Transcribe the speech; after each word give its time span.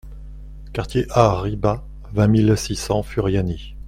Quartier 0.73 1.05
A 1.11 1.39
Riba, 1.39 1.85
vingt 2.11 2.27
mille 2.27 2.57
six 2.57 2.75
cents 2.75 3.03
Furiani 3.03 3.75